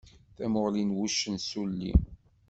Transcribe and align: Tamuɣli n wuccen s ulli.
Tamuɣli 0.35 0.83
n 0.85 0.95
wuccen 0.95 1.35
s 1.47 1.51
ulli. 1.61 1.93